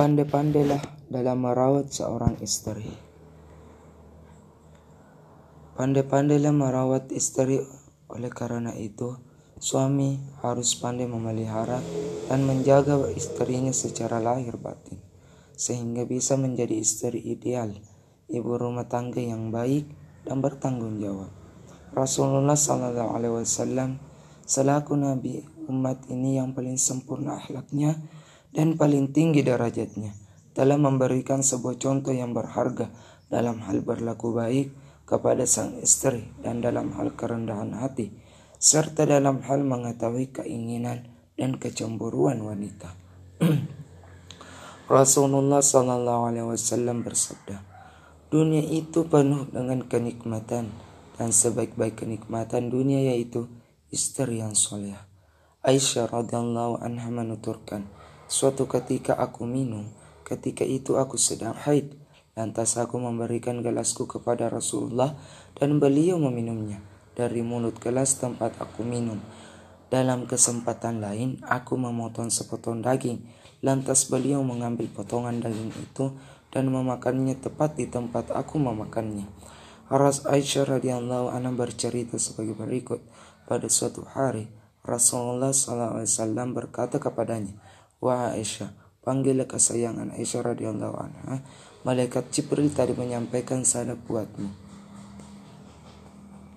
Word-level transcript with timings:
Pandai-pandailah 0.00 1.12
dalam 1.12 1.44
merawat 1.44 1.92
seorang 1.92 2.40
istri. 2.40 2.88
Pandai-pandailah 5.76 6.56
merawat 6.56 7.12
istri 7.12 7.60
oleh 8.08 8.32
karena 8.32 8.72
itu 8.80 9.20
suami 9.60 10.16
harus 10.40 10.72
pandai 10.80 11.04
memelihara 11.04 11.84
dan 12.32 12.48
menjaga 12.48 13.12
istrinya 13.12 13.76
secara 13.76 14.24
lahir 14.24 14.56
batin 14.56 15.04
sehingga 15.52 16.08
bisa 16.08 16.40
menjadi 16.40 16.80
istri 16.80 17.20
ideal, 17.20 17.68
ibu 18.24 18.56
rumah 18.56 18.88
tangga 18.88 19.20
yang 19.20 19.52
baik 19.52 19.84
dan 20.24 20.40
bertanggung 20.40 20.96
jawab. 20.96 21.28
Rasulullah 21.92 22.56
Sallallahu 22.56 23.20
Alaihi 23.20 23.36
Wasallam 23.36 24.00
selaku 24.48 24.96
nabi 24.96 25.44
umat 25.68 26.08
ini 26.08 26.40
yang 26.40 26.56
paling 26.56 26.80
sempurna 26.80 27.36
akhlaknya 27.36 28.00
dan 28.50 28.74
paling 28.74 29.14
tinggi 29.14 29.42
derajatnya 29.46 30.14
telah 30.54 30.76
memberikan 30.76 31.40
sebuah 31.40 31.78
contoh 31.78 32.10
yang 32.10 32.34
berharga 32.34 32.90
dalam 33.30 33.62
hal 33.62 33.80
berlaku 33.86 34.34
baik 34.34 34.74
kepada 35.06 35.46
sang 35.46 35.78
istri 35.82 36.30
dan 36.42 36.62
dalam 36.62 36.94
hal 36.94 37.14
kerendahan 37.14 37.74
hati 37.78 38.10
serta 38.60 39.08
dalam 39.08 39.40
hal 39.48 39.64
mengetahui 39.64 40.36
keinginan 40.36 41.08
dan 41.40 41.56
kecemburuan 41.56 42.44
wanita. 42.44 42.92
Rasulullah 44.90 45.64
Sallallahu 45.64 46.28
Alaihi 46.28 46.44
Wasallam 46.44 47.00
bersabda, 47.00 47.64
dunia 48.28 48.60
itu 48.60 49.08
penuh 49.08 49.48
dengan 49.48 49.80
kenikmatan 49.88 50.68
dan 51.16 51.28
sebaik-baik 51.32 52.04
kenikmatan 52.04 52.68
dunia 52.68 53.16
yaitu 53.16 53.48
istri 53.88 54.44
yang 54.44 54.52
soleh. 54.52 55.00
Aisyah 55.64 56.12
radhiyallahu 56.12 56.84
anha 56.84 57.08
menuturkan, 57.08 57.88
Suatu 58.30 58.70
ketika 58.70 59.18
aku 59.18 59.42
minum, 59.42 59.90
ketika 60.22 60.62
itu 60.62 60.94
aku 60.94 61.18
sedang 61.18 61.50
haid. 61.66 61.98
Lantas 62.38 62.78
aku 62.78 62.94
memberikan 63.02 63.58
gelasku 63.58 64.06
kepada 64.06 64.46
Rasulullah 64.46 65.18
dan 65.58 65.82
beliau 65.82 66.14
meminumnya 66.14 66.78
dari 67.18 67.42
mulut 67.42 67.82
gelas 67.82 68.22
tempat 68.22 68.54
aku 68.62 68.86
minum. 68.86 69.18
Dalam 69.90 70.30
kesempatan 70.30 71.02
lain, 71.02 71.42
aku 71.42 71.74
memotong 71.74 72.30
sepotong 72.30 72.78
daging. 72.86 73.18
Lantas 73.66 74.06
beliau 74.06 74.46
mengambil 74.46 74.86
potongan 74.94 75.42
daging 75.42 75.74
itu 75.74 76.14
dan 76.54 76.70
memakannya 76.70 77.34
tepat 77.34 77.74
di 77.74 77.90
tempat 77.90 78.30
aku 78.30 78.62
memakannya. 78.62 79.26
Haras 79.90 80.22
Aisyah 80.22 80.78
radhiyallahu 80.78 81.34
anha 81.34 81.50
bercerita 81.50 82.14
sebagai 82.14 82.54
berikut. 82.54 83.02
Pada 83.50 83.66
suatu 83.66 84.06
hari, 84.06 84.46
Rasulullah 84.86 85.50
SAW 85.50 86.06
berkata 86.54 87.02
kepadanya, 87.02 87.58
Wahai 88.00 88.40
Aisyah, 88.40 88.72
panggillah 89.04 89.44
kesayangan 89.44 90.16
Aisyah 90.16 90.56
radhiyallahu 90.56 90.96
anha. 90.96 91.44
Malaikat 91.84 92.32
Jibril 92.32 92.72
tadi 92.72 92.96
menyampaikan 92.96 93.64
salam 93.64 94.00
buatmu. 94.04 94.69